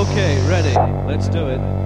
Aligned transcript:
Okay, 0.00 0.40
ready. 0.48 0.74
Let's 1.06 1.28
do 1.28 1.48
it. 1.48 1.79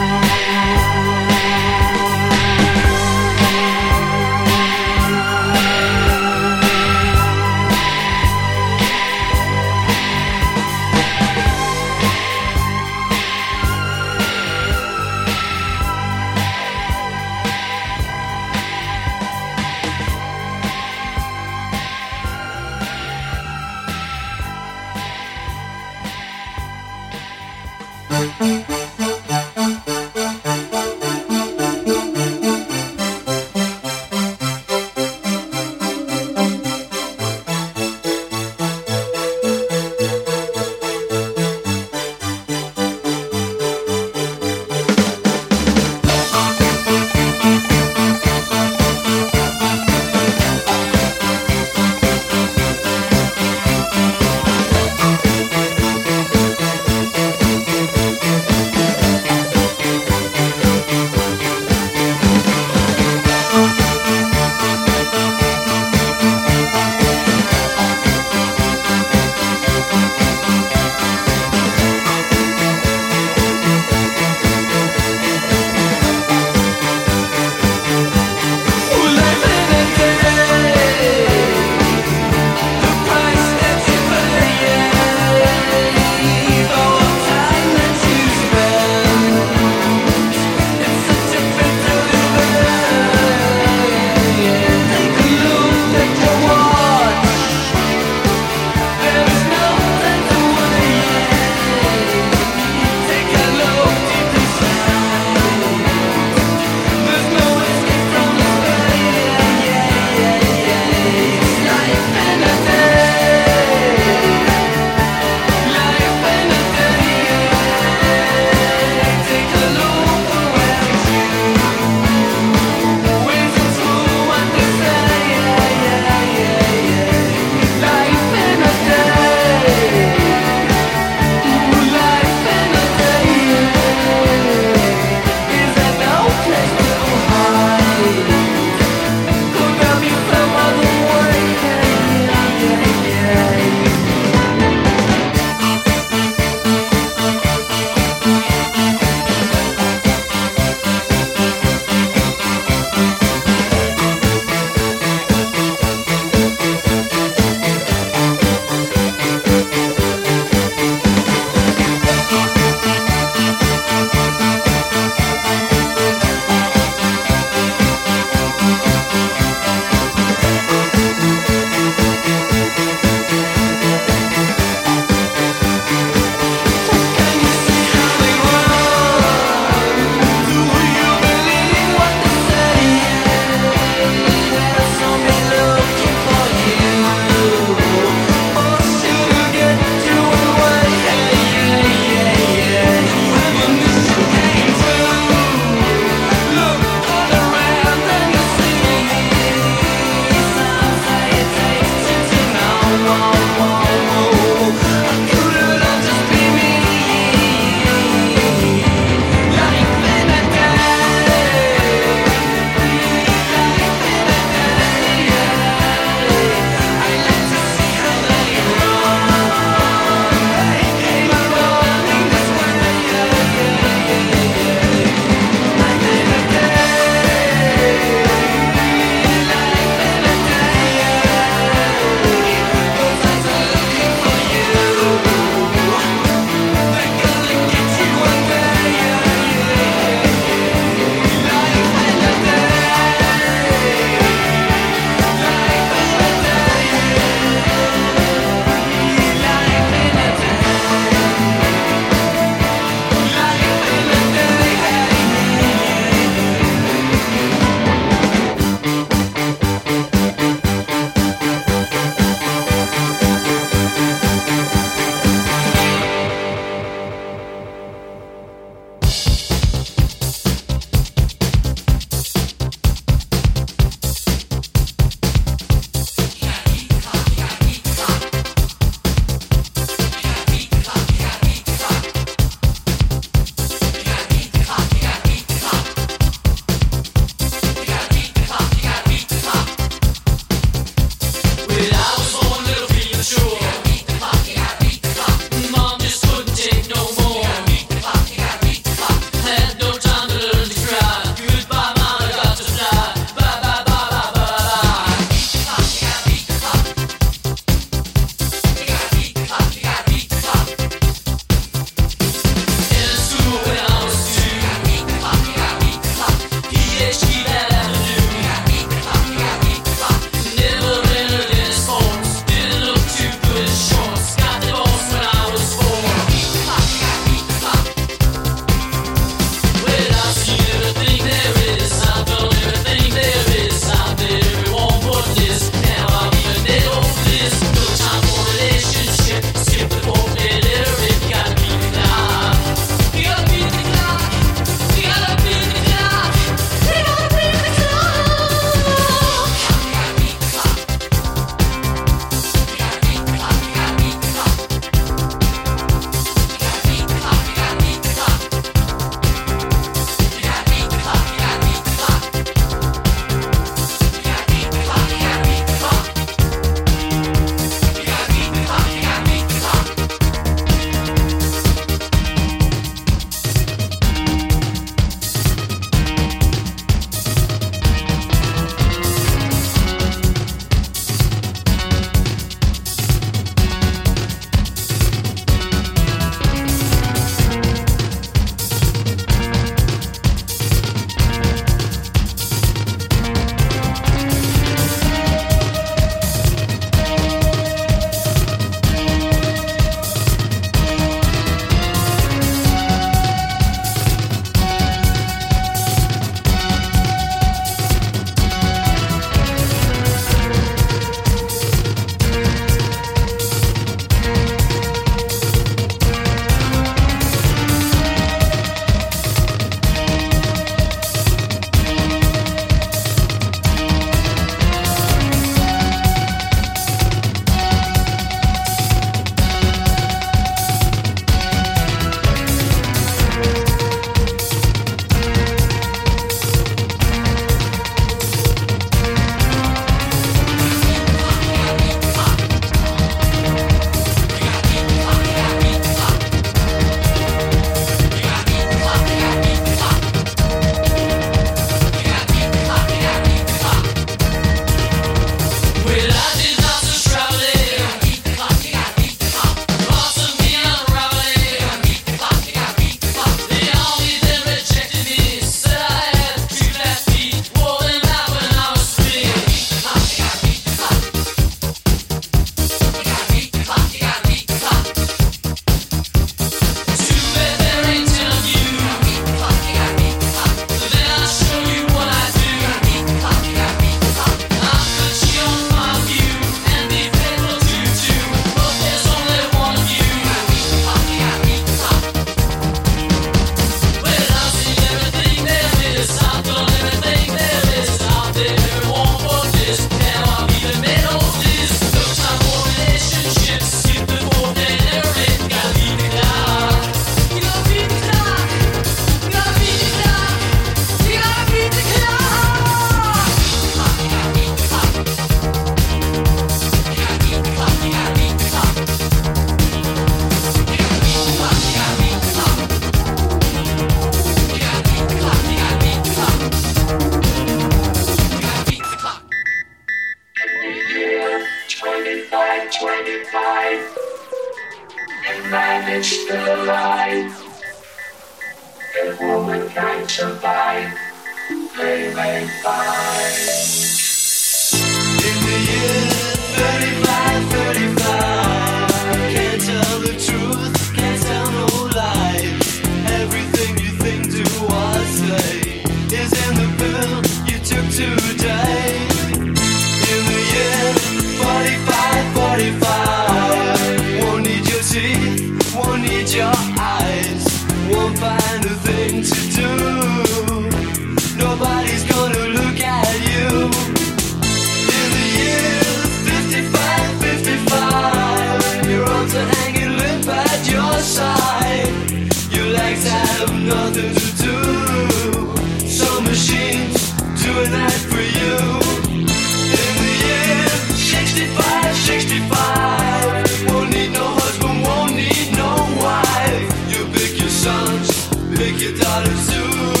daughter 598.99 599.35
soon. 599.37 600.00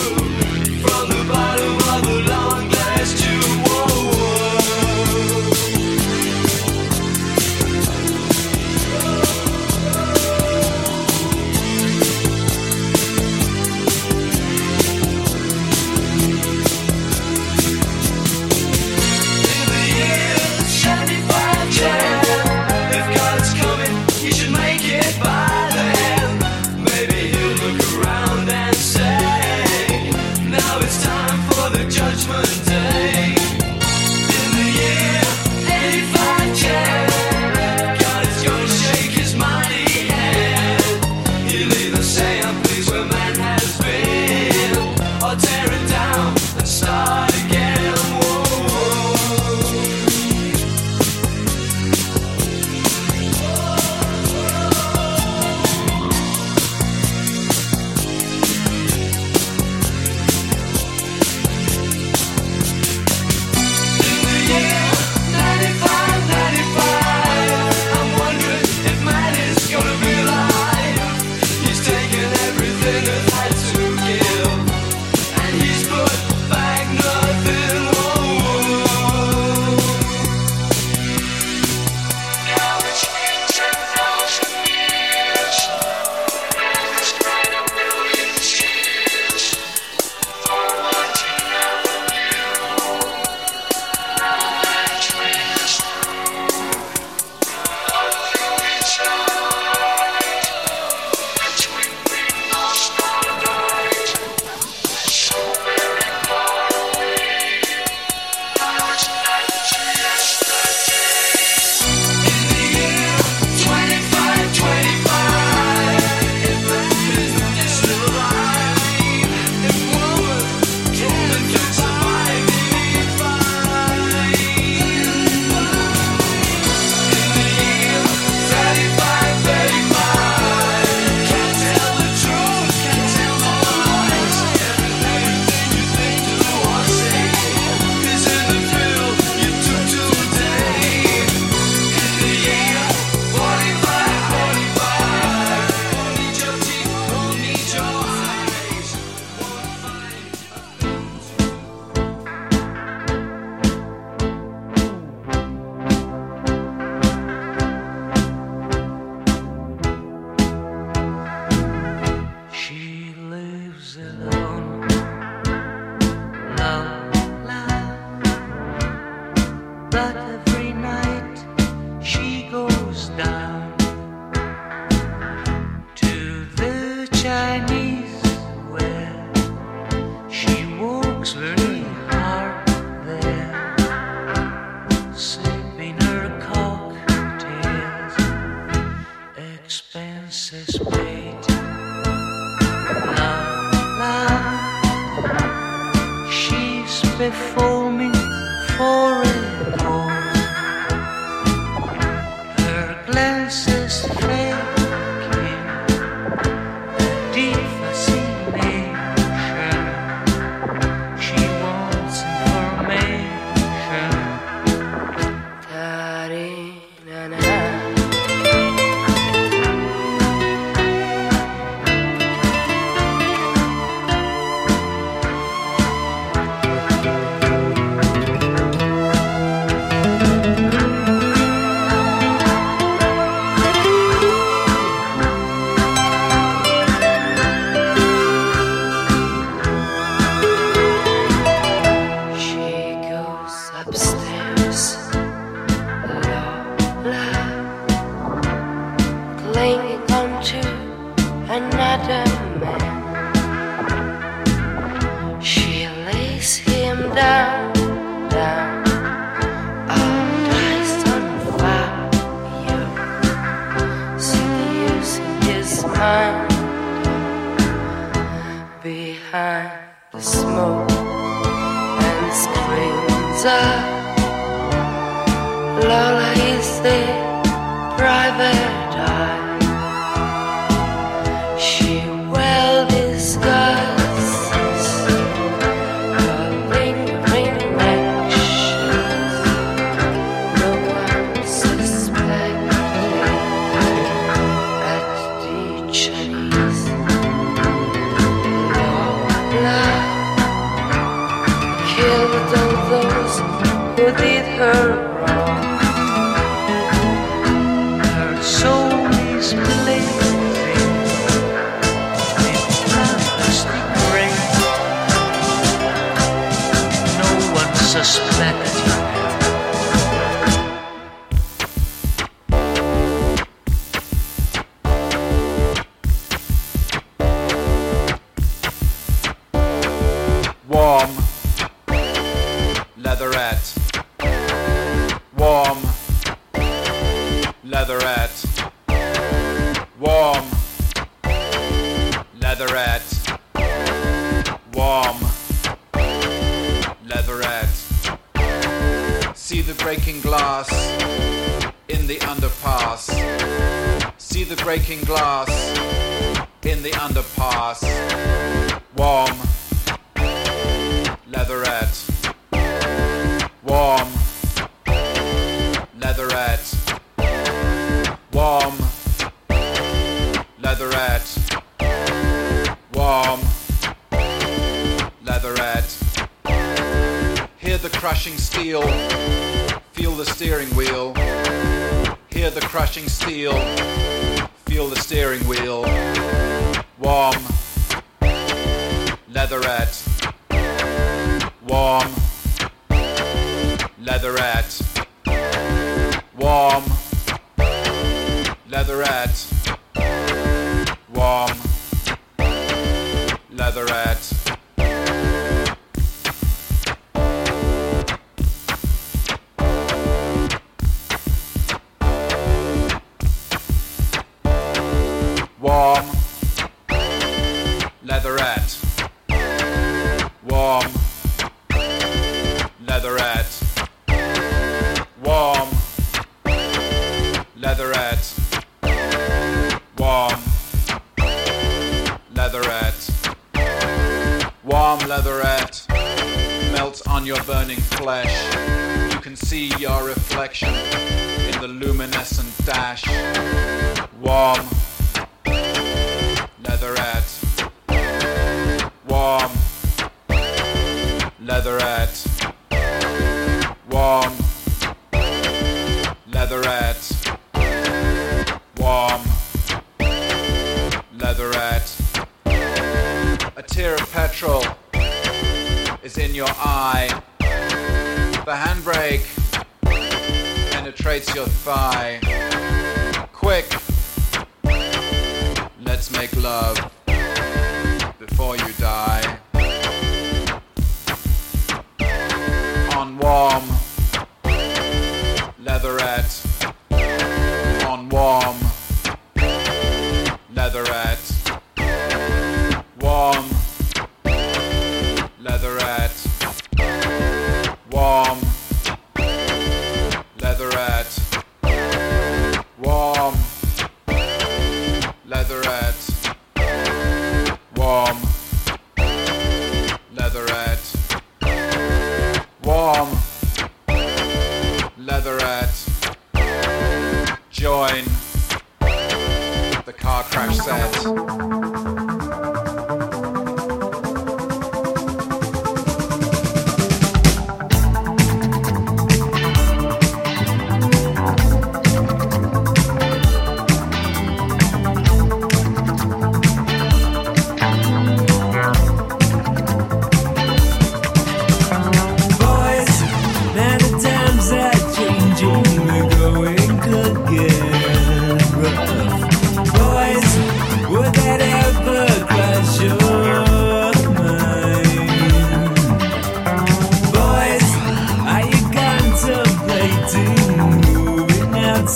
Warm, 354.79 355.90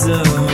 so 0.06 0.45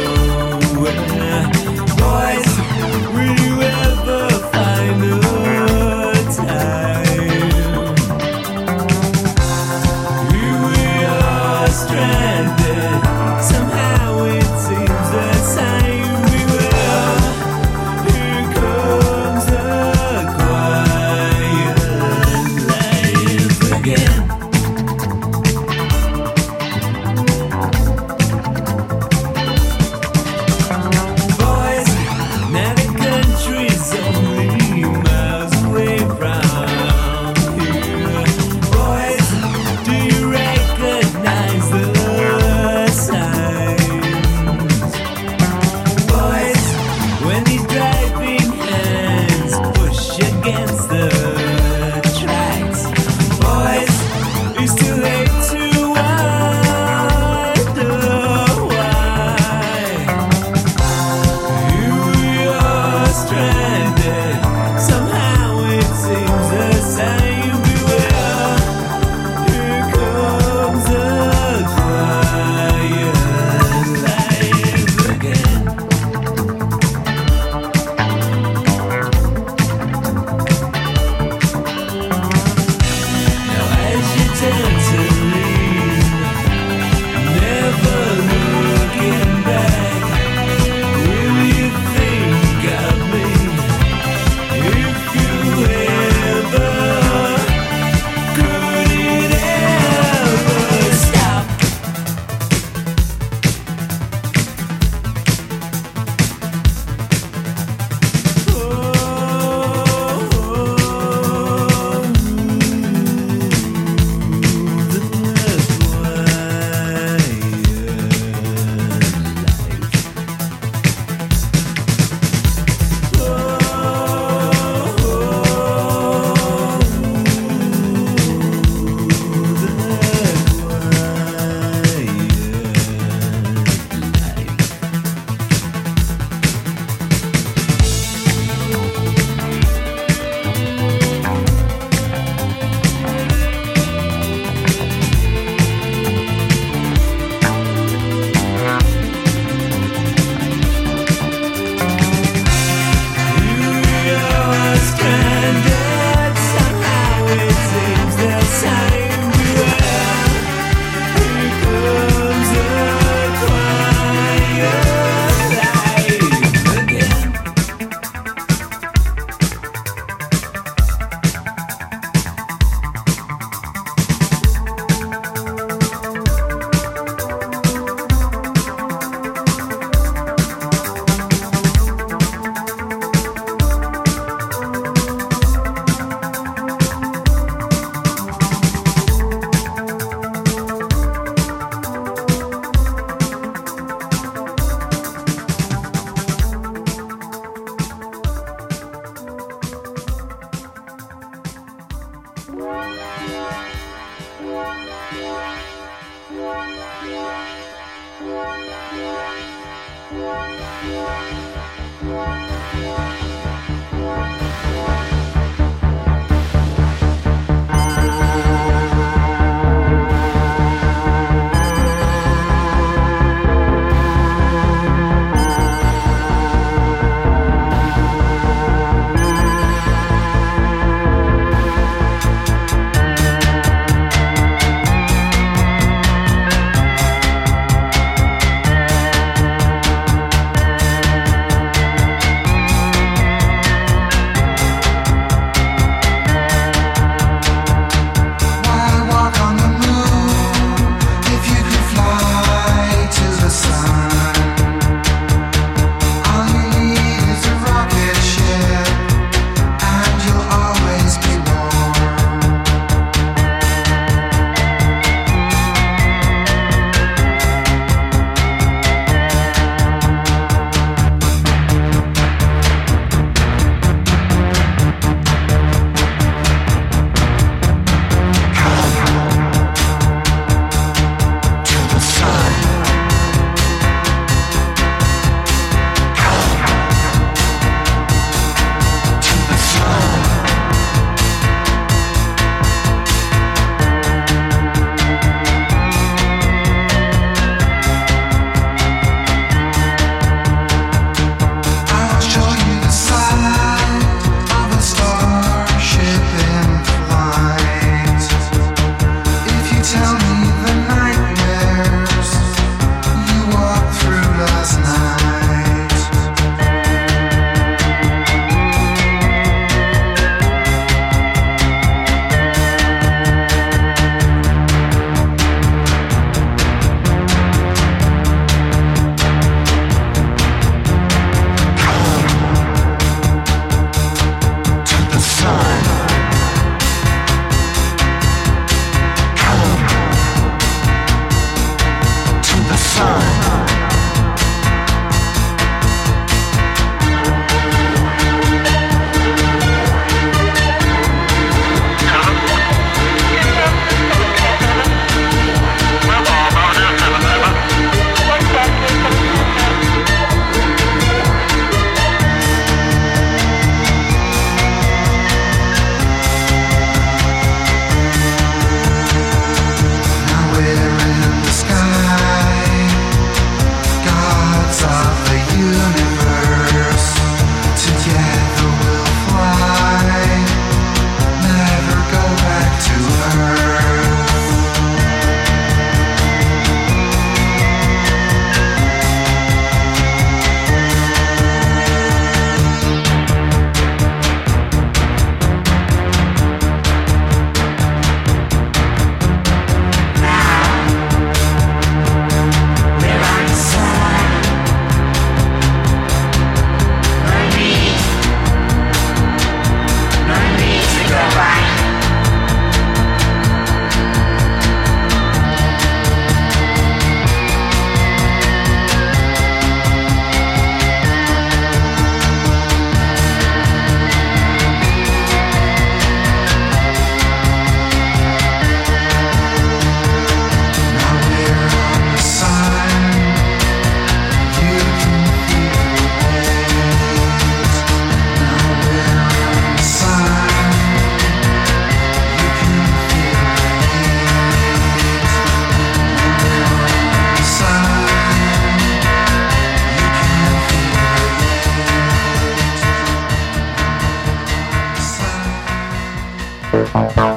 Bye. 456.89 457.30